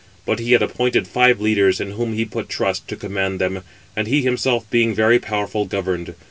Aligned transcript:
But 0.25 0.39
he 0.39 0.53
had 0.53 0.63
appointed 0.63 1.07
five 1.07 1.39
leaders, 1.39 1.79
in 1.79 1.91
whom 1.91 2.13
he 2.13 2.25
put 2.25 2.49
trust, 2.49 2.87
to 2.87 2.95
command 2.95 3.37
them; 3.39 3.61
and 3.95 4.07
he 4.07 4.23
himself, 4.23 4.67
being 4.71 4.95
very 4.95 5.19
powerful, 5.19 5.65
governed. 5.65 6.15